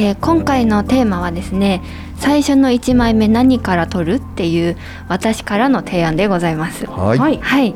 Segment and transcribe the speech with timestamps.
[0.00, 1.82] えー今回のテーマはですね、
[2.16, 4.76] 最初の1枚目何から撮るっていう
[5.08, 6.86] 私からの提案でございます。
[6.86, 7.18] はい。
[7.18, 7.38] はい。
[7.38, 7.74] はい、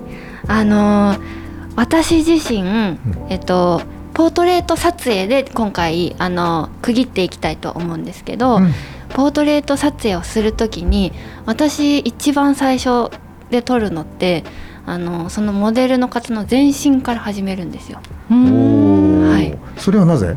[0.48, 1.44] あのー
[1.76, 3.82] 私自身、えっと
[4.14, 8.72] ポートレート撮影で今回あの区切っていきたいと思うんですけど、うん
[9.10, 11.12] ポートレート撮影をするときに
[11.46, 13.12] 私一番最初
[13.50, 14.42] で撮るのって
[14.86, 18.00] あのそのモデルの方の全身から始めるんですよ。
[18.28, 20.36] はいそれはなぜ？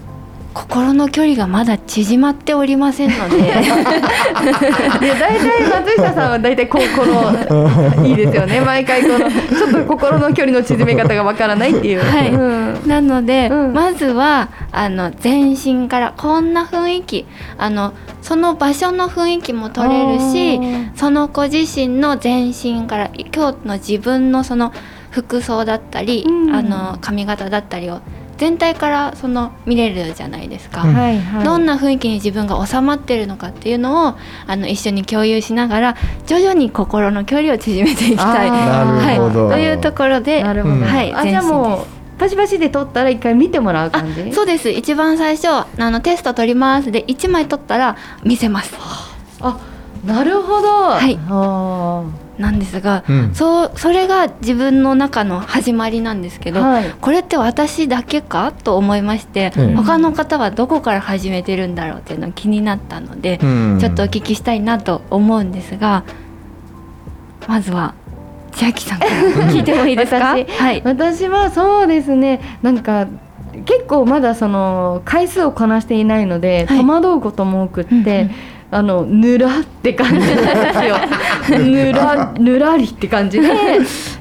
[0.57, 3.37] 心の距離がまだ縮まっておりませんので。
[3.45, 8.61] で、大体松下さんは大体こう、この、いいですよね。
[8.61, 12.01] 毎回この、ちょっと心の距離の縮め方がわからないっていう。
[12.01, 12.31] はい。
[12.31, 12.87] うん。
[12.87, 13.73] なので、うん。
[13.73, 17.25] まずはあの全身からこんな雰囲気
[17.57, 20.59] あのその場所の雰囲気も取れるし
[20.95, 24.73] その子自身の全身から今日の自分のその
[25.11, 26.55] 服装だったり、うん。
[26.55, 28.01] あの髪型だったりを
[28.37, 30.83] 全体からその見れるじゃないですか。
[30.83, 31.43] うんはいはい。
[31.43, 34.15] どんな雰囲気に自分が収まってるのかっていうのを
[34.47, 38.49] あの一緒に共有しながら徐々に心の距離を縮めていきたい。
[38.49, 40.75] あーなるほどはい、というところでなるほど。
[40.75, 44.31] うんはいあ、じゃあもう、パシパシで撮ったら一回見てもらう感じ？
[44.33, 48.75] そうです一番最初あのテスト取りますで1枚取ったら見せます
[49.41, 49.59] あ、
[50.05, 50.67] なるほど。
[50.67, 52.03] はいあ
[52.37, 53.33] なんですが、うん。
[53.33, 56.95] そうそれが自分の中の始まりなんですけど、ーはい。
[57.01, 63.77] これって私だけかと思いまして、うん他の方はどこから始めてるんだろうっていうのが気になったので、うん。
[63.79, 66.03] ちょっとお聞きしたいなと思うんですが
[67.47, 67.93] まずは
[68.51, 69.11] 千秋さんから
[69.51, 70.35] 聞いてもいいですか？
[70.37, 70.81] 私はい。
[70.83, 72.39] 私はそうですね。
[72.61, 73.07] なんか
[73.65, 76.79] 結構まだその回数をこなしていないので、はい。
[76.81, 78.31] 戸惑うことも多くって、うんうん。
[78.69, 80.97] あのぬらって感じなんですよ
[81.49, 83.39] ぬらぬらりって感じ。
[83.39, 83.47] で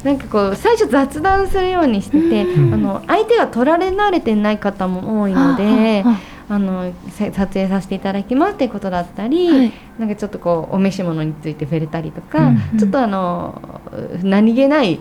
[0.05, 2.75] なんかこう最初雑談するようにしてて、うん。
[2.75, 6.03] あの相手が取られ慣れてない方も多いので。
[6.03, 6.17] は
[6.49, 9.73] あのせ撮影させていただきますっていうことだったり、はい。
[9.99, 13.81] なんかちょっとこうお召し物について触れたりとか、うんちょっとあの
[14.23, 15.01] 何気ない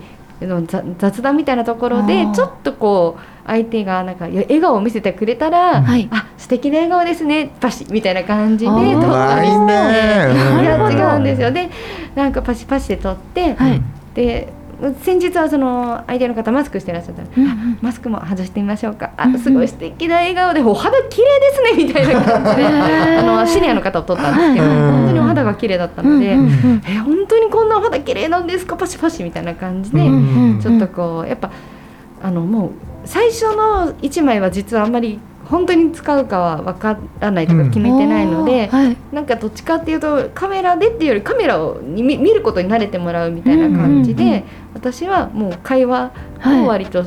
[0.97, 6.07] 雑談みたいなところでちょっとこう相手がなんか笑顔を見せてくれたら、はい。
[6.11, 9.73] あ素敵な笑顔ですねパシッみたいな感じで撮ったりして
[10.61, 10.97] いやうん。
[10.97, 11.51] 違うんですよ。
[11.51, 11.69] で
[12.15, 13.81] なんかパシパシで撮って、はい。
[14.13, 14.53] で
[15.01, 17.49] 先日はその相手の方マスクしてらっしゃったら、うんうん。
[17.49, 19.11] あマスクも外してみましょうか。
[19.15, 26.81] あすごい素敵な笑顔でお肌綺麗ですねみたいな感じであのシニアの方を撮ったんですけど、はい本当にお肌が綺麗だったので、うんうんうん。
[26.85, 28.75] え本当にこんなお肌綺麗なんですか？
[28.75, 30.59] パシパシみたいな感じで、うんうん。
[30.61, 31.51] ちょっとこうやっぱ
[32.21, 32.71] あのもう
[33.05, 38.97] 最初の1枚は実はあんまり本当に使うかは分からないとか決めてないので、はい。
[39.11, 44.43] なんかどっちかっていうとカメラでっていうよりカメラをに見見ることに慣れてもらうみたいな感じで、うんうんうん
[44.75, 46.11] 私はもう会話
[46.45, 47.05] を割と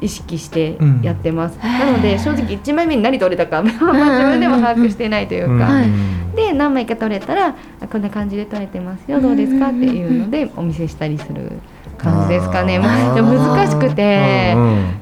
[0.00, 1.70] 意識してやってます、うん。
[1.70, 5.90] なので正直1枚目に何撮れたかまあ自分でも把握してないというか、はい。
[6.34, 11.52] で何枚か撮れたらあこんな感じで撮れてますよどうですかっていうのでお見せしたりする
[12.02, 12.78] 感じですかね。
[12.78, 14.54] まあでも難しくて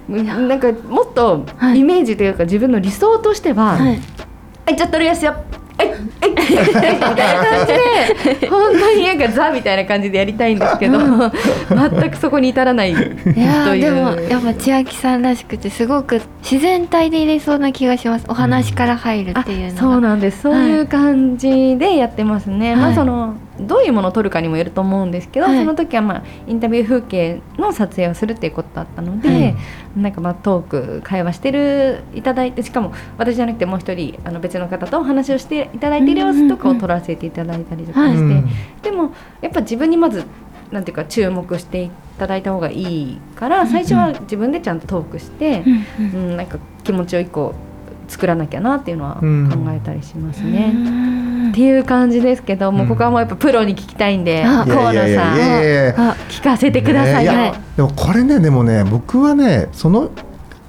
[0.08, 1.80] う、んなんかもっとはい。
[1.80, 4.00] イメージというか自分の理想としては、はい。
[4.66, 5.34] はい、じゃあ撮りますよ。
[5.78, 5.98] はい、はい、
[6.30, 7.20] みたいな感
[7.66, 13.72] じで、本当になんかザみたいな感じでやりたいんですけど、全くそこに至らないといや。
[13.72, 18.26] でもやっぱ千秋さんらしくてすごく自然体で入れそうな気がします。
[18.28, 20.42] お話から入るあっていうのが、そうなんです。
[20.42, 22.92] そういう感じでやってますね、まはい。
[22.92, 23.34] あその
[23.66, 25.58] どういうものを撮るかにもよると思うんですけど、はい。
[25.58, 29.56] その時はまあインタビュー風景の撮影をするっていうことだったので、はい。
[29.96, 38.48] なんかまあトーク会話してるいただいてしかも私じゃなくてもう一人あの別の方とお話をしていただいている様子とかを撮らせていただいたりとかして、うん
[38.82, 39.12] でも
[39.42, 40.24] やっぱ自分にまず
[40.70, 46.06] なんていうか注目していただいた方がいいから最初は自分でちゃんとトークして、うん。
[46.06, 47.54] うんうん、なんか気持ちを一個
[48.08, 49.68] 作らなきゃなっていうのは考うん。
[49.70, 50.72] えたりしますうね。
[50.72, 51.19] ん
[51.50, 55.38] っていう感じですけど、もうここはもうやっぱプロに聞きたいんで、あ河野さん。
[56.28, 57.26] 聞かせてください。
[57.26, 57.32] よ。
[57.32, 60.10] ねやでもこれねでもね僕はねその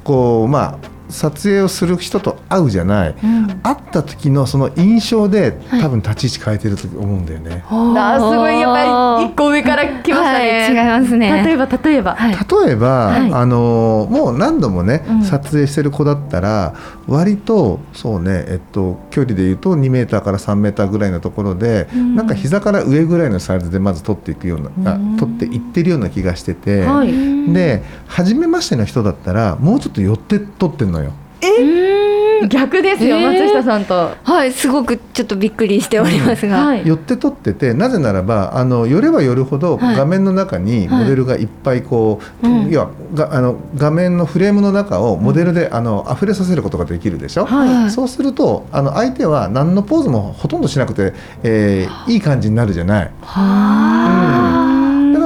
[0.04, 3.47] こうまあ撮影をする人と会うじゃない、うん。
[3.61, 5.81] 会った時のその印象ではい。
[5.81, 7.63] 多分立ち位置変えてると思うんだよね。
[7.67, 8.31] あー。
[8.31, 8.59] すごい。
[8.59, 10.61] やっぱり一個上から来ましたね。
[10.61, 11.43] はい違いますね。
[11.43, 12.15] 例えば例えば。
[12.15, 12.65] はい。
[12.65, 13.33] 例えば、はい。
[13.33, 15.23] あのもう何度もね、うん。
[15.23, 16.75] 撮影してる子だったら
[17.07, 22.15] 割とそうね、えっと、距離でいうと2メーターから3メーターぐらいのところで、うん。
[22.15, 25.15] なんか膝から上ぐらいのサイズでまず撮っていくような、うん。
[25.15, 27.11] あ撮っていってるような気がしてて、はい。
[27.53, 31.00] で初めましての人だったらもうちょっと寄って撮ってんの
[31.47, 32.47] よ。
[32.47, 33.45] 逆ですよ、えー。
[33.45, 34.11] 松下さんと。
[34.23, 36.85] はいすごくちょっとびっくりしておりますが、はい。
[36.85, 39.95] 寄って撮っててなぜならばあの寄れば寄るほどはい。
[39.95, 42.69] 画面の中にモデルがいっぱいこう、うん。
[42.69, 47.91] 要はがあの画面のフレームの中をモデルで、あの溢れさせることができるでしょ、はい。
[47.91, 51.13] そうするとあの相手は何のポーズもほとんどしなくて、
[51.44, 53.11] えーいい感じになるじゃない。
[53.21, 54.70] だ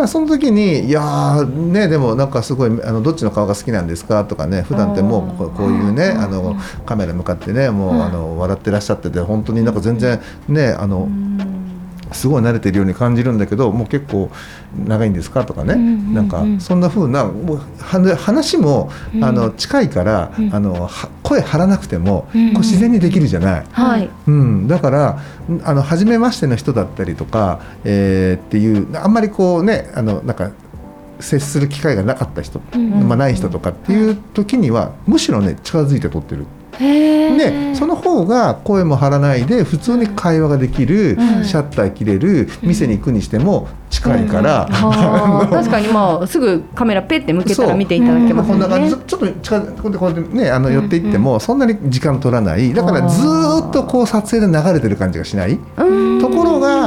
[0.06, 6.56] からその時に「いやーねでもなんかすごいあのどっちの顔が好きなんですか?」とかね普段ってもうこうこういうねあの
[6.86, 11.07] カメラ向かってねもうあの笑ってらっしゃってて本当になんか全然ねあの
[12.12, 14.30] すごい慣れてるように感じるんだけどもう結構
[14.86, 15.44] 長いんですか？
[15.44, 18.90] とかね、うんうんうんなんかそんな風なもうは話も、
[19.22, 22.54] あの近いから、あのは声張らなくても、うんうん。
[22.54, 23.66] こう自然にできるじゃない。
[23.72, 24.10] はい。
[24.28, 25.19] うん、だから
[25.63, 30.52] あの初めましての人だったりとか、えーっていうあんまりこうねあのなんか
[31.19, 33.07] 接する機会がなかった人、ん。
[33.07, 36.46] まあ、ない人とかっていう時にはむしろね近づいて撮ってる。
[36.80, 41.45] でその方が声も張らないで普通に会話ができる、うん。
[41.45, 45.50] シャッター切れる店に行くにしても近いから、あー。
[45.51, 48.60] 確かにまあすぐカメラペって向けたら見ていただけますよこん。
[48.60, 48.95] な感じ。
[48.95, 49.01] ね。
[49.06, 52.74] ちょっと近づこうやってねあの寄っていってもそんなに時間取らない。
[52.74, 55.60] だからずーっとこう撮影で流れてる感じがしない。
[55.78, 55.83] う
[56.18, 56.21] ん。
[56.21, 56.84] ところが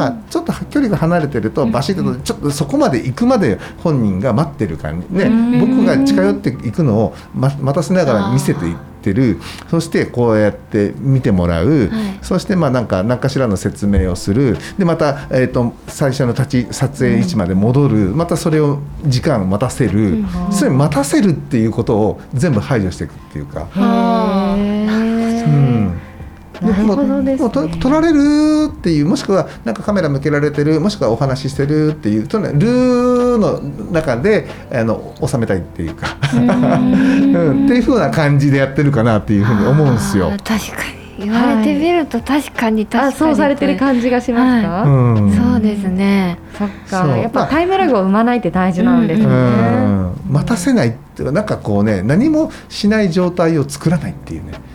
[0.78, 5.24] 距離が離れてるとバシッとちょっとそこまで行くまで本人が待ってる感じね。
[5.24, 5.60] うん。
[5.60, 9.40] 僕が近寄っていくのをま待たせながら見せていってる。
[9.68, 11.90] そしてこうやって見てもらう、
[12.22, 14.56] そしてまあなんか何かしらの説明をする。
[14.78, 23.66] でまた、えー、と最初の立ち撮影位置まで戻る、またそれを時間待たせる、それ待たせるっていうことを全部排除していくっていうか。
[23.74, 23.80] う
[25.50, 26.07] ん
[26.60, 27.22] なるほど。
[27.22, 27.42] ですね。
[27.42, 33.60] もうと撮られるっていうもしくはなんかカメラ向けられてるもしくはお話ししてるっていうとねルーの
[33.92, 40.30] 中であの収めたいっていうか、 うん、っていう風な感じでやってるかなっていうふうに思うんですよ。
[40.44, 40.98] 確かに。
[41.18, 43.08] 言われてみると確かに確かに。
[43.08, 45.32] あそうされてる感じがしますか、うん。
[45.32, 46.38] そうですね。
[46.56, 47.16] そっか。
[47.16, 50.12] やっぱタイムラグを生まないって大事なんですうね、ん。
[50.30, 54.52] 待たせないっていうかなんかこうね何もしない状態を作らないっていうね。
[54.52, 54.67] うん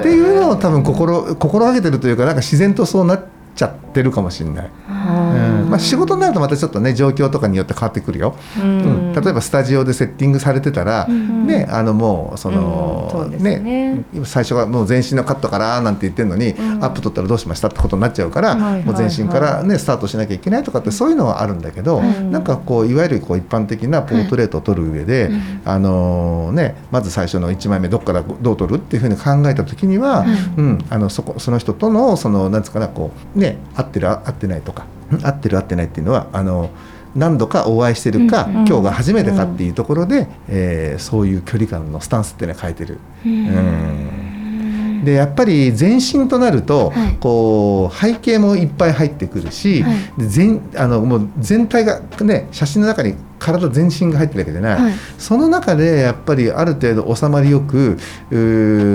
[0.00, 3.24] っていうのを多分心心がけてるというかなんか自然とそうなっ
[3.56, 4.70] ちゃってるかもしれない。
[4.88, 5.70] うん。
[5.70, 9.10] まあ、仕事になるとまたちょっとね状況とかによって変わってくるよ、うん。
[9.10, 9.12] うん。
[9.14, 14.04] 例えばスタジオでセッティングされてたら、んねあのもうその、ね。
[14.12, 16.84] 今最初はもう全身のカットからなんて言ってるのに、ん。
[16.84, 22.30] アップ取ったらどうしましたってことになっちゃうから、もう全身から、ね、スタートしなきゃいけないとかってそういうのはあるんだけど、ん。
[22.30, 25.30] なんかこういわゆるこう一般的なポートレートを撮る上で、
[25.64, 30.24] あのね、まず最初の1枚目どっからどう撮るっていうふうに考えた時には、
[30.56, 36.70] うんあのそこその人とのそのなんつうかなこうね合ってる合ってないとかうん合ってる合ってないっていうのはあの
[37.14, 38.68] 何度かお会いしてるか、うんうん。
[38.68, 42.98] 今日が初めてかっていうところで、えーそういう距離感のスタンスっていうのは変えてる。
[43.24, 45.02] うん。
[45.04, 47.16] でやっぱり全身となると、はい。
[47.18, 49.96] こう背景もいっぱい入ってくるし、はい。
[50.18, 54.92] で全あのもう全体がね写真の中に体全身が入ってるわけじゃない、はい。
[55.18, 57.96] その中でやっぱりある程度収まりよく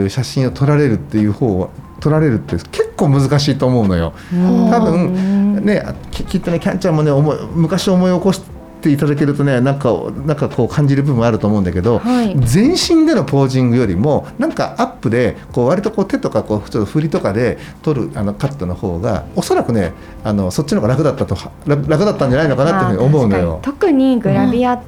[0.09, 4.13] 写真を撮られるっていう方は撮られるって結構難しいと思うのよ。
[4.31, 8.41] 多分ねあききっとねキャンちゃんもね思い昔思い起こし
[8.81, 9.93] ていただけるとねなんか
[10.25, 12.35] なんかこう感じる部分あると思うんだけど、はい。
[12.39, 19.93] 全身でのポージングよりもなんかアップでこう割とこう手とかこうちょっと振りとかで撮るあのカットの方がおそらくね
[20.23, 23.59] あのそっちの方が楽だったと楽楽だったんじゃないのかなっていうふうに思うのよ。
[23.61, 24.81] 特にグラビアっ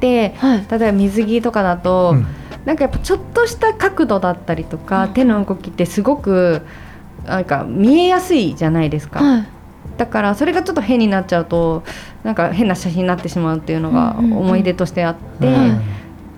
[0.00, 0.66] て、はい。
[0.70, 2.26] 例えば水着とかだと、うん
[2.64, 6.62] なんかやっぱちょっとした角度だったりとか、手の動きってすごく
[7.26, 9.46] なんか見えやすいじゃないですか、はい。
[9.96, 11.82] だからそれがちょっと変になっちゃうと
[12.22, 15.80] なんか変な写真になってしまうっていうのがうんうんうん思い出としてあって、うん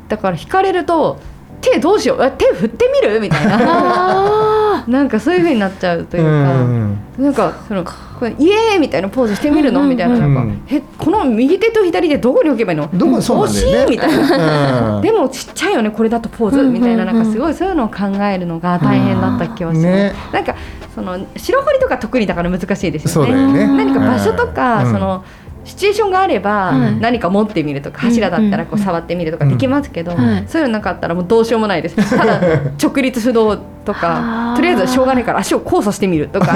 [0.09, 1.19] だから引かれると
[1.63, 2.25] 手どうしよう？
[2.25, 3.19] え手振ってみる？
[3.19, 3.59] みたいな。
[3.61, 6.29] あ なんかそういう風になっちゃうというか。
[6.29, 6.99] うん。
[7.19, 7.83] なんかその
[8.29, 10.19] イエーイみたいなポーズしてみるの、みたいな。
[10.19, 10.63] なんか、うん。
[10.69, 12.89] えこの右手と左手どこに置けばいいの？
[12.93, 13.75] どこそうなんだよね。
[13.75, 15.03] 惜しいみたいな、うん。
[15.03, 20.13] でもちっちゃいよねこれだとポーズ、みたいななんかすごいそういうのを考えるのが大変だった気はします、ね。
[20.33, 20.55] なんか
[20.95, 23.33] その白彫りとか得意だから難しいですよね。
[23.33, 24.93] 何か場所とか、うん。
[24.93, 25.25] その
[25.65, 26.97] シチュエーションがあれば、はい。
[26.99, 30.49] 何か持ってみるとか柱だったらこう触ってみるとかできますけど、はい。
[30.49, 31.97] そういうのなかったらもうどうしようもないです。
[32.19, 32.41] ただ
[32.83, 36.47] 直立不動とかとりあえずしょうがないから足を交差してみるとか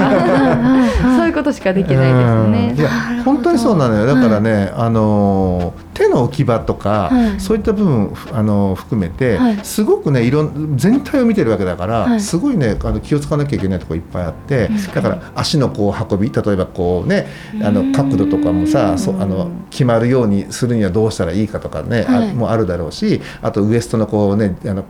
[1.17, 2.49] そういうことしかできないですうん。
[2.49, 2.75] いね。
[2.77, 4.05] や本当にそうなのよ。
[4.05, 7.39] だからね、あのー手の置き場とか、はい。
[7.39, 9.59] そういった部分ふあのー含めて、はい。
[9.63, 12.21] すごくねいろん全体を見てるわけだから、はい。
[12.21, 17.27] すごいねあの気を使わなきゃいけないところいっぱいあってだから足のこう運び例えばこうね
[17.63, 22.33] あの角度とかもさそあの決まるようにするにはどうしたらいいかとかね、あはい。
[22.33, 24.85] もあるだろうしあとウエストのこうねあの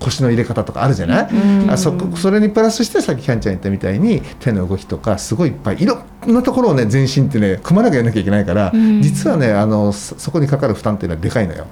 [0.00, 1.70] 腰の入れ方とかあるじゃない、うん。
[1.70, 9.02] あそこそれにプラスしてさっきキャンちゃん言ったみたいに手の動きとかすごいいっぱいいろんなところをね全身ってね組まなきゃやらなきゃいけないから、うん。
[9.02, 11.66] 実はねあのそそこにかかる負担っていうのはでかいのよ。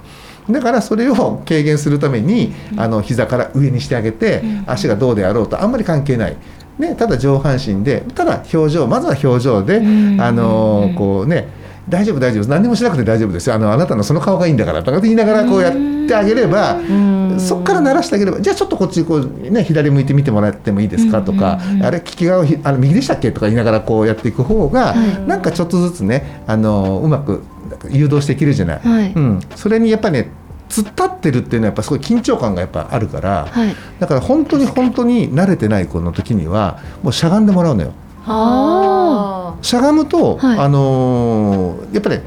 [0.49, 6.35] だからそれを軽減するためにあの膝から上にしてあげて足がどうであろうとあんまり関係ない。
[6.77, 9.81] ね、ただ上半身でただ表情まずは表情で、う
[10.15, 10.21] ん。
[10.21, 11.47] あのこうね
[11.87, 15.73] 大丈夫大丈夫何にもしなくて大丈夫ですよあのあなたのその顔がいいんだからとかって言いながらこうやっ
[16.07, 24.95] てあげれば、んそこから慣らしてあげればじゃあちょっとこっちこう、ね、左向いてみてもらってもいいですかとか、あれ利き側をひあの右でしたっけとか言いながらこうやっていく方が、
[25.27, 27.43] なんかちょっとずつねあのうまく
[27.89, 28.79] 誘導していけるじゃない。
[28.79, 30.29] はいうん、それにやっぱりね
[30.69, 37.93] 突っ立ってるっていうのはやっぱすごい緊張感がやっぱあるから、はいだから本当に本当に慣れてない子の時にはもうしゃがんでもらうのよ。
[38.27, 40.59] あしゃがむと、はい。
[40.59, 42.19] あのーやっぱり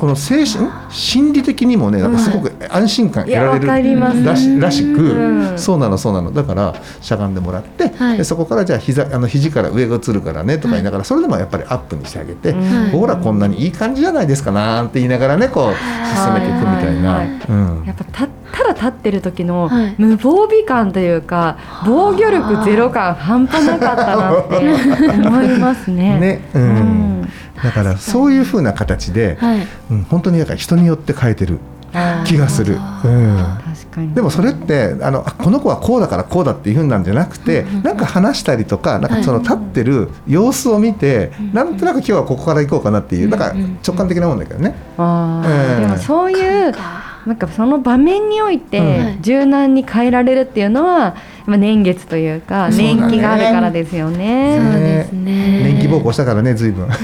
[0.00, 5.58] この精神心理的にもねなんかすごく安心感得られるらしらしく、うん。
[5.58, 6.32] そうなのそうなの。
[6.32, 8.16] だからしゃがんでもらって、はい。
[8.16, 12.90] でそこからじゃあ膝あの肘から上が映るからねとか言いながら、それでもやっぱりアップにしてあげて、うん。
[12.92, 15.74] ほらこんなにいい感じじゃないですかなんて言いながらねこう
[16.16, 17.22] 進めていくみたいな。
[17.84, 19.94] やっぱたただ立ってる時のはい。
[19.98, 24.56] 無防備感というか、防御力ゼロ感半端なかったなって
[25.28, 26.18] 思いますね。
[26.18, 26.48] ね。
[26.54, 26.62] うん。
[26.62, 26.66] う
[27.06, 27.09] ん
[27.62, 29.66] だからそういうふうな形で、はい。
[29.90, 31.58] うん、本当にだから人によって変えてる
[32.24, 32.78] 気がする。
[34.14, 43.52] でもそれってあのあこの子はこうだからこうだっていうふうなんじゃなくて、なんか話したりとかなんかその立ってる様子を見て、なんとなく今日はここから行こうかなっていう、なんか
[43.86, 44.74] 直感的なもんだけどね。
[44.96, 45.02] で
[45.86, 46.72] もそういう
[47.26, 48.60] なんかその場面においうん。
[48.60, 54.58] て柔軟に変えられるっていうのは、まあ、年月というか年季があるからですよそうね。
[54.58, 55.62] ですね。
[55.64, 56.86] 年季暴行したからね随分。
[56.86, 56.96] いや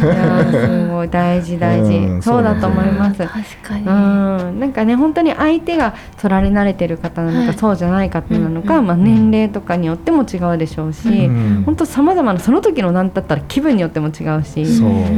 [0.43, 2.23] ーすごい大事大事、うん。
[2.23, 3.19] そうだと思います。
[3.19, 3.33] 確
[3.63, 3.81] かに。
[3.81, 7.57] うん、なんかね本当に相手が取られ慣れてる方なのか、はい。
[7.57, 14.67] そうじゃない方なのか、うんまあ、年齢とかによっても違うでしょうし、うん本当さまざまなその時の何だったら気分によっても違うし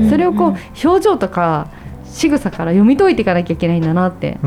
[0.08, 0.56] それをこう
[0.88, 1.68] 表情とか
[2.10, 4.38] 仕草から読み解いていかなきゃいけないんだなって。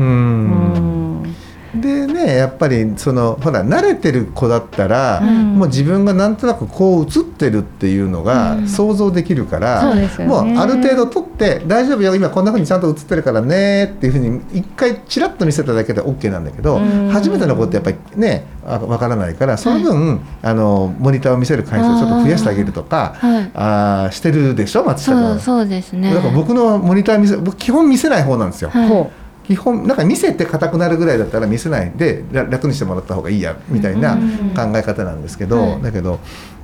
[1.74, 5.58] でねやっぱりそのほら慣れてる子だったら、うん。
[5.58, 8.68] もう自分がなんとなくこう映ってるっていうのがうん。
[8.68, 10.26] 想像できるから、そうですよね。
[10.26, 17.08] もうある程度撮って大丈夫よ今こんな風にちゃんと映ってるからねっていう風に一回ちらっと見せただけで OK なんだけど、うん。
[17.10, 23.50] 初めての子ってやっぱりねあわからないからその分、あのモニターを見せる回数をちょっと増やしてあげるとかはい。
[23.54, 25.40] あーしてるでしょ松下君。
[25.40, 26.12] そうですね。
[26.12, 28.70] だから僕のモニター見せ僕基本見せない方なんですよ。
[28.70, 28.88] はい。
[28.88, 29.10] ほ
[29.44, 34.50] 基本なんか見せて硬くなるぐらいだったら見せないでら楽にしてもらった方がいいやみたいなうん。
[34.50, 35.82] 考え方なんですけど、はい。
[35.82, 36.20] だけど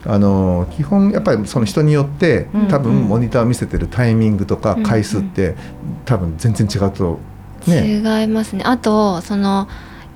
[0.07, 5.57] あの基本やっぱりその人によってうん多分モニターを見せてるタイミングとかうん回数って
[6.05, 7.19] 多分全然違うと
[7.67, 7.97] ね。
[7.97, 8.63] 違いますね。
[8.65, 9.69] あとその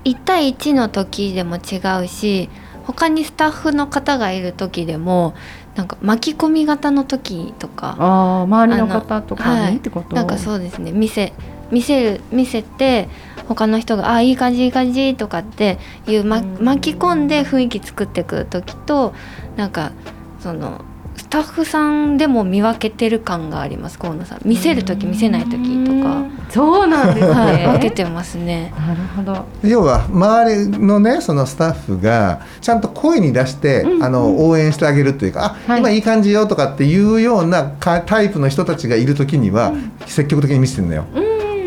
[0.05, 2.49] 1対1の時でも違うし
[2.85, 5.33] 他にスタッフの方がいる時でも
[5.75, 10.91] なんか巻き込み型の時とかああ周りの方とかにってこと、なんかそうですね。
[10.91, 11.33] 見せ
[11.73, 13.09] 見せる見せて
[13.47, 16.57] 他の人が「あいい感じいい感じ」とかっていう、ま、うん。
[16.63, 19.13] 巻き込んで雰囲気作ってくる時と
[19.57, 19.91] なんか
[20.39, 20.81] その
[21.15, 24.39] スタッフさんでも見分けてる感があります河野さん。
[24.45, 28.73] 見せる時見せない時とか、そうなんですはい、ね分けてますね。
[28.77, 29.45] なるほど。
[29.63, 35.79] 要は周りのねそのスタッフがちゃんと声に出して、うんあの応援してあげるっていうか「あ、はい。
[35.79, 39.71] 今いい感じよ」とかっていうようなかタイプの人たちがいる時には、
[40.07, 41.05] 積極的に見せてるのよ。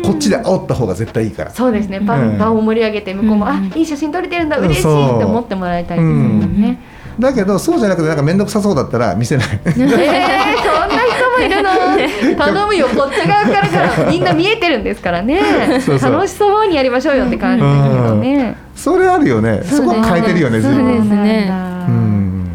[0.03, 1.51] こっちで煽った方が絶対いいから。
[1.51, 1.99] そうですね。
[1.99, 2.37] 場,、うん。
[2.37, 3.51] 場を盛り上げて向こうも、うん。
[3.51, 6.79] あいい写真撮れてるんだうん嬉しいって思ってもらいたいですもんね、
[7.19, 9.47] だけどそうじゃなくてなんか面倒くさそうだったら見せない。
[9.65, 12.45] えー、そんな人もいるの。
[12.45, 13.67] 頼むよこっち側から。
[13.67, 15.41] か らみんな見えてるんですからね。
[15.83, 16.13] そうそう。
[16.13, 19.61] 楽しそうにやりましょうよって感じですけどね、それあるよね。
[19.63, 20.61] そこは変えてるよね。
[20.61, 22.47] そうですねそうなんだうん。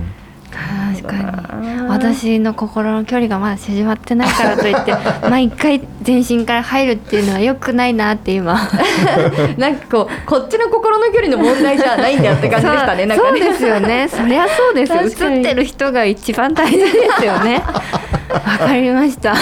[0.93, 4.95] 確かにあー私の心の距離がまだ縮まってないからといって
[5.29, 8.69] 毎回全身から入るっていうのは良くないなって今。
[9.57, 14.09] なんかこうこっちの心の距離の問題じゃないんだよって感じでしたねそうですよね。
[14.09, 15.23] そりゃそうです。
[15.23, 16.87] 映ってる人が一番大事で
[17.19, 17.63] すよね。
[17.65, 17.83] わ
[18.41, 19.33] かりました。
[19.33, 19.37] い。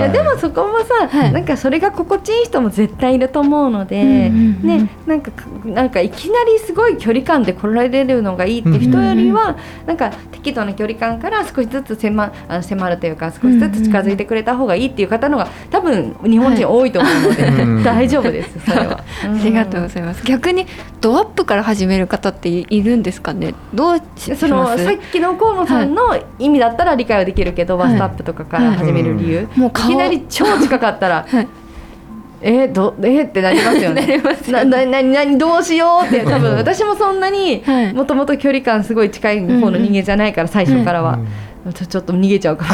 [0.00, 1.32] やでもそこもさ、はい。
[1.32, 5.30] なんかそれが心地いい人も絶対いると思うので、うんうんうんねなんか
[5.64, 9.56] なんかいきなりすごい距離感で来られるのがいいって人よりは、
[9.86, 19.02] なんか適度な距離感から少しずつ迫あの迫るというか少しずつ近づいてくれた方がいいっていう方のが多分日本人多いと思うので、はい大丈夫ですそれは。
[19.24, 20.24] ありがとうございます。
[20.24, 20.66] 逆に
[21.00, 23.54] ドアップから始める方っていいるんですかね？
[23.74, 29.90] どうしそのさっきの河野さんの意味だったら理解はできるけど、はいバストアップとかから始める理由、はいもう顔。
[29.90, 31.48] いきなり超近かったら、 はい。
[32.44, 34.02] えー、どえーってなりますよね。
[34.06, 37.94] なりますよなななどうしようって多分私もそんなにはい。
[37.94, 41.18] もともと距離感すごい近い方の人間じゃないから最初からは、
[41.72, 42.64] ちょちょっと逃げちゃうか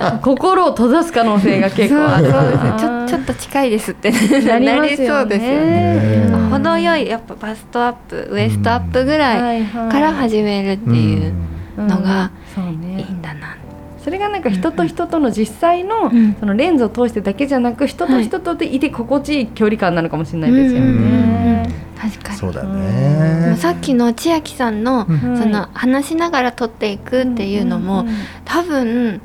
[0.00, 2.30] ら 心を閉ざす可能性が結構ある。
[2.30, 2.72] そうですね。
[2.78, 6.30] ちょちょっと近いですってなりますそうよですよね。
[6.50, 11.32] 程よいやっぱバストアップウエストアップぐらいから始めるっていう
[11.78, 11.86] うん。
[11.86, 13.56] のがそういいねんだな、
[14.02, 16.36] それがなんか人と人との実際のうん。
[16.40, 21.68] そのレンズを通してだけじゃなく人と人とでいて心地いい距離感なのかもしれないですよね。
[22.00, 22.38] 確かに。
[22.38, 23.56] そうだね。
[23.58, 25.38] さっきの千秋さんの、うん。
[25.38, 28.06] その話しながら撮っていくっていうのも、
[28.44, 29.20] 多分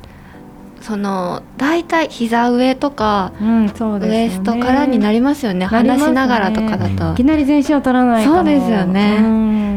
[0.82, 4.24] その大体膝上とかうんそうですよね。
[4.26, 5.66] ウエストからになりますよね。
[5.66, 8.36] 話しながらとかだと、いきなり全身を取らないかも。
[8.38, 9.75] そうですよね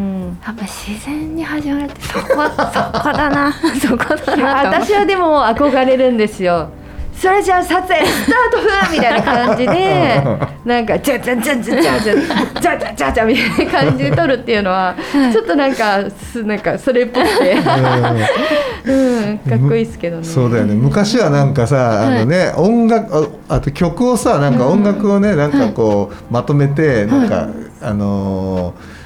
[0.48, 3.52] うん多分自然に始まるってそこ そこだな。
[3.80, 6.68] そこだな私はでも憧れるんですよ。
[7.14, 10.22] それじゃあ撮影スタート風みたいな感じで
[10.64, 12.14] なんかじゃじゃじゃじゃじゃじゃ
[12.60, 15.98] じゃじゃじゃみたいな感じで撮るっていうのははいちょっとなんか
[16.32, 17.56] すなんかそれっぽくて
[18.86, 18.92] う
[19.32, 27.48] んかっこいいですけどねそうだよね昔はなんかさ、あのね音楽ああと曲をさなんか音楽をね、なんかこうまとめてなんか、
[27.82, 28.98] あのー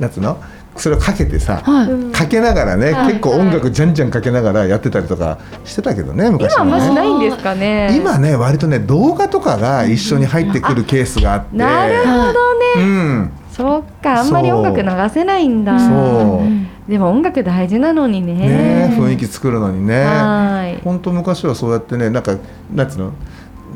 [0.00, 0.38] なんつうの
[0.76, 1.90] それをかけてさ、はい。
[1.90, 3.06] うんかけながらね、はい。
[3.08, 7.96] 結構音楽じゃんじゃんかけながらやってたりとかしてたけどね昔今ははねましないんですかね。
[7.96, 11.56] 今ね割とね動画とかが一緒に入ってくるケースがあって。
[11.56, 12.32] なるほどね、
[12.76, 13.32] うん。
[13.50, 15.78] そっかあんまり音楽流せないんだ。
[15.78, 16.90] そう。
[16.90, 18.34] でも音楽大事なのにね。
[18.34, 20.04] ね雰囲気作るのにね。
[20.04, 20.80] はい。
[20.82, 22.36] 本当昔はそうやってねなんか
[22.72, 23.12] なんつうの？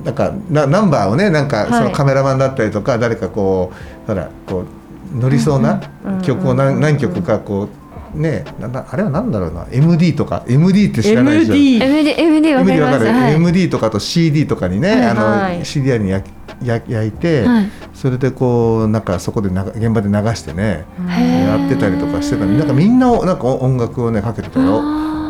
[0.05, 1.73] なんかなナンバーをねなんかはい。
[1.73, 3.73] そのカメラマンだったりとか、誰かこ
[4.05, 4.67] うほらこう
[5.15, 5.81] 乗りそうな
[6.23, 7.69] 曲をうんうん何何曲かこ
[8.15, 9.67] うねななあれは何だろうな。
[9.71, 11.55] MD とか MD って知らないでしょ。
[11.55, 17.71] MD MD, MD わかり MD わかる、ますはい MD とかと CD とかにね、はいあのはい CDR に焼き焼焼いて、はい。
[17.93, 24.83] それでこうなんかそこでな現場で流してねやってたりとかしてたなんかみんななんか音楽をねかけてたよ。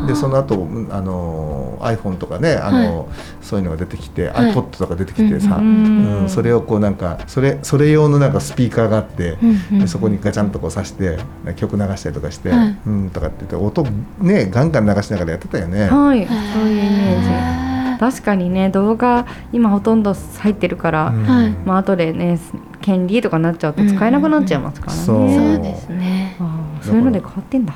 [0.06, 3.08] でその後あの iPhone とかねあの、
[3.40, 4.52] そういうのが出てきて、はい。
[4.52, 6.24] iPod とか出てきてさ、ううん。
[6.24, 9.38] んそれをこうなんかそれそれ用のなんかスピーカーがあって、
[9.72, 11.18] うんうそこにガチャンとこう挿して
[11.56, 12.78] 曲流したりとかして、はい。
[12.86, 13.84] うんとかって言って音
[14.20, 15.88] ねガンガン流しながらやってたよね。
[15.88, 16.26] はい。
[16.26, 17.28] そういうイメージ。
[17.30, 17.66] へ
[17.98, 21.22] 確かにね動画今ほとんど入ってるから、うん。
[21.24, 21.50] はい。
[21.64, 22.38] まあ後でね
[22.80, 25.16] 権利とかなっちゃうと使えなくなっちゃいますからね、うん。
[25.16, 25.54] うんうんーそう。
[25.54, 26.36] そうですね。
[26.82, 27.74] そういうので変わってんだ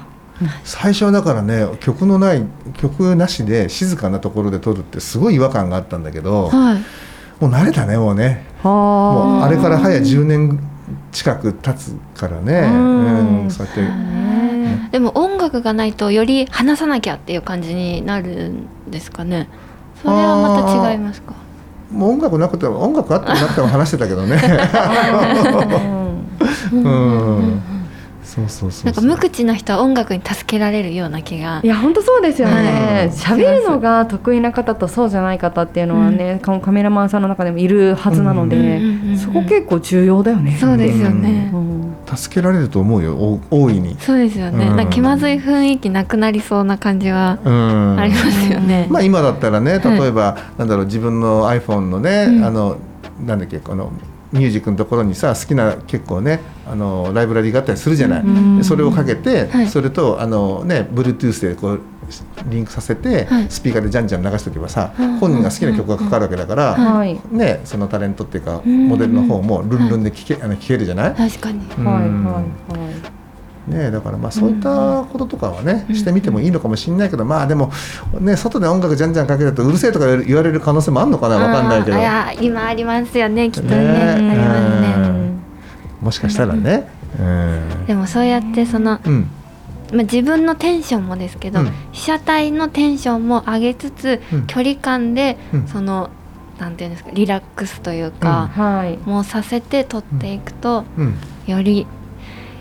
[0.64, 2.44] 最初はだからね曲のない
[2.78, 6.84] 曲なしで静かなところで撮るってすごい違和感があったんだけど、はい。
[7.40, 8.44] もう慣れたねもうね。
[8.62, 8.74] もう
[9.40, 10.60] はあれから早10年
[11.12, 13.42] 近く経つからね、うん。
[13.44, 13.82] うんそうやって。
[13.82, 14.88] ね。
[14.92, 19.48] でも音楽がないとより話さなきゃっていう感じになるんですかね。
[20.02, 21.34] それはまた違いますか？
[21.90, 24.40] もう音楽なくても音楽あってもなくても話してたけどね。
[26.72, 26.80] うん。
[26.80, 27.62] うん
[28.30, 31.60] そうそうそうなんか無口な人は音楽に助けられるような気が。
[31.64, 33.10] いや本当そうですよね。
[33.10, 39.18] うん喋、るのが得意な方とそうじゃない方っていうのはね、カカメラマンさんの中でもいるはずなので、うんうんうんうん。
[39.18, 40.56] そこ結構重要だよね。
[40.60, 41.96] そうですよね、うん。
[42.06, 43.16] 助けられると思うよ。
[43.16, 44.76] お大いに、そうですよね、うん。
[44.76, 47.98] なんか気まずい雰囲気なくなりそうな感じはうん。
[47.98, 52.44] ありますよね、まあ今だったらね例えば、なんだろう自分の iPhone のね、うん。
[52.44, 52.76] あの
[53.26, 53.90] なんだっけこの
[54.32, 58.58] ミュージックのところにさ好きな結構ねあのライブラリーがあったりするじゃない、うん。
[58.58, 59.68] でそれをかけて、はい。
[59.68, 61.80] それとあのね Bluetooth でこう
[62.48, 63.46] リンクさせて、はい。
[63.50, 65.18] スピーカーでじゃんじゃん流しておけばさ、うん。
[65.18, 67.20] 本人が好きな曲がかかるわけだから、はい。
[67.30, 68.88] ねそのタレントっていうか、うん。
[68.88, 71.66] モデルの方もルンルンで聴け,、あの聴けるじゃない、確かに。
[71.78, 72.12] うんはいはい。
[72.12, 73.19] はい
[73.68, 77.70] ね、だからまあそういったこととかはね、うんしてみてもいいのかもしれないけどまあでも
[78.18, 81.96] ね外で音楽じゃんじゃんかけるとうるせえとか言われる可能性もあるのかなわかんないけど。
[81.96, 83.76] あいや今ありますよねきっとね。
[83.76, 84.94] ねありますね。
[84.96, 85.40] うん。
[86.00, 86.88] もしかしたらね。
[87.18, 87.86] うん。
[87.86, 89.30] でもそうやってそのうん。
[89.92, 91.72] まあ、自分のテンションもですけど、うん。
[91.92, 94.46] 被写体のテンションも上げつつ、うん。
[94.46, 95.66] 距離感で、うん。
[95.68, 96.10] その
[96.58, 98.96] なんていうんですかリラックスというか、はい。
[99.08, 101.14] もうさせて撮っていくと、うん。
[101.46, 101.86] より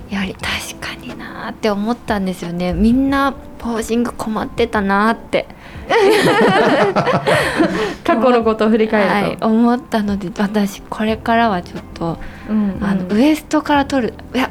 [0.09, 2.73] より確かになーって思ったんですよね。
[2.73, 5.47] みんなポージング困ってたなーって、
[8.03, 12.17] 過去のことを振りはい、返ると、思ったので私これからはちょっと、
[12.49, 12.83] うんうん。
[12.83, 14.13] あのウエストから撮る。
[14.33, 14.49] いや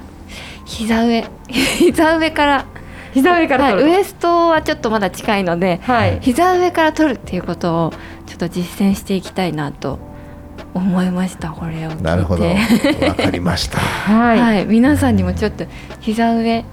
[0.64, 1.25] 膝上。
[1.49, 2.64] 膝上から。
[3.14, 6.18] 膝上からはい、ウエストはちょっとまだ近いのではい。
[6.21, 7.92] 膝上から撮るっていうことを
[8.27, 9.99] ちょっと実践していきたいなと
[10.74, 12.02] 思いましたこれを聞いて。
[12.02, 12.44] なるほど。
[12.44, 13.78] わかりました。
[13.81, 15.64] はい、はい、皆さんにもちょっと
[16.00, 16.64] 膝上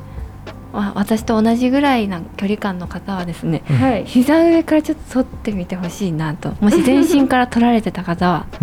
[0.73, 4.05] わ私と同じぐらいな距離感の方はですねはい。
[4.05, 6.53] 膝上からちょっと撮ってみてほしいなと。
[6.59, 8.45] もし全身から撮られてた方は。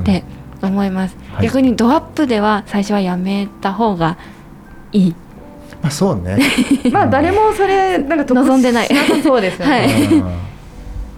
[0.00, 0.24] って
[0.62, 1.46] 思います、はい。
[1.46, 4.16] 逆にドアップでは最初はやめた方が
[4.92, 5.14] いい。
[5.82, 6.38] まあそうね。
[6.92, 8.88] まあ誰もそれなんか得望んでない。
[9.22, 9.72] そうですよね。
[9.72, 10.04] はい。
[10.12, 10.45] うん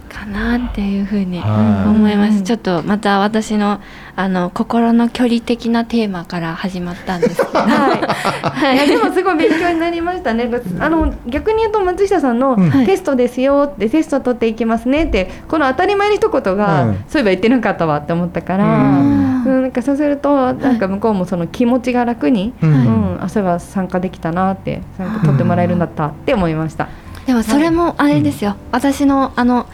[0.09, 1.89] かなっていうふうにはい。
[1.89, 3.79] 思います、うんちょっとまた私の
[4.15, 7.59] あの心の距離的なテーマから始まったんですけど。
[7.61, 8.77] はい、い。
[8.79, 10.49] やでもすごい勉強になりましたね。
[10.79, 17.03] あの逆に言うと松下さんの、テストですよってテスト取っていきますねってこの当たり前の一言が、うん。
[17.07, 19.59] そういえば言ってなかったわって思ったから、ううん。
[19.59, 26.87] んなんかそうするとなんか向こうもその気持ちが楽に、ううんんあそういえば参加できたなって参加取ってもらえるんだったって思いました。
[27.25, 29.67] でもそれもあれですよ、私のあの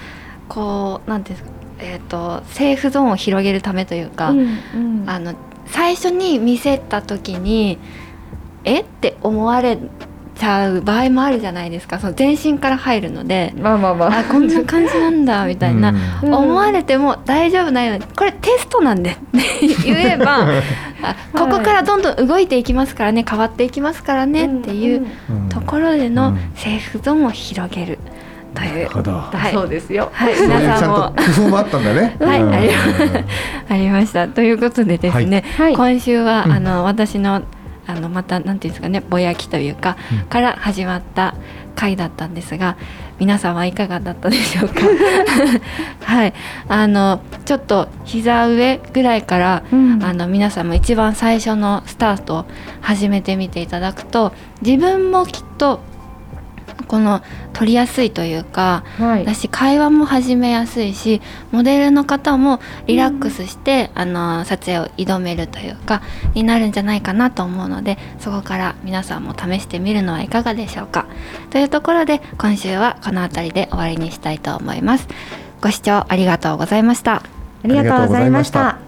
[0.50, 5.04] こうなんていうんですかえっ、とセーフゾーンを広げるためというか、うんうん。
[5.08, 5.34] あの
[5.68, 7.80] 最初に見せた時に
[8.64, 9.78] えって思われ
[10.36, 12.00] ちゃう場合もあるじゃないですか。
[12.00, 14.20] その全身から入るのでまあまあまあ。
[14.20, 16.34] あこんな感じなんだみたいな、うん。
[16.34, 19.20] 思われても大丈夫なようにこれテストなんでって
[19.84, 20.48] 言えば
[21.02, 25.50] あここからどんどん動いていきますからね変わっていきますからねっていううん。
[25.50, 26.40] ところでのうん。
[26.56, 27.95] セーフゾーンを広げる
[28.56, 29.12] というなるほど。
[29.12, 29.54] はい。
[29.54, 30.10] そうですよ。
[30.14, 30.98] はい、皆さんも。
[30.98, 32.18] ちゃんと工夫もあったんだね。
[32.20, 32.28] うん。
[32.28, 32.70] はいあり
[33.70, 34.28] ありました。
[34.28, 35.76] ということでですね、はい。
[35.76, 36.52] 今週は、うん。
[36.54, 37.44] あの私の
[37.88, 40.28] あのまたなんていうんですかねぼやきというか、うん。
[40.28, 41.36] から始まった
[41.76, 42.78] 回だったんですが
[43.20, 44.82] 皆さんはいかがだったでしょうか？
[46.06, 46.34] はい。
[46.68, 50.04] あのちょっと膝上ぐらいから、うん。
[50.04, 52.46] あの皆さんも一番最初のスタートを
[52.82, 55.82] 始めてみていただくと自分もきっと
[56.86, 57.22] この
[57.54, 59.26] 取りやすいというかはい。
[59.26, 61.22] だし会話も始めやすいし
[61.52, 66.02] モデルの方もリラックスして、あの撮影を挑めるというか
[66.34, 71.06] になるんじゃないかなと思うのでそこから皆さんも試してみるのはいかがでしょうか。
[71.50, 75.08] というところで今週はこの辺りで終わりにしたいと思います。
[75.62, 77.16] ご視聴ありがとうございました。
[77.16, 78.85] ありがとうございました。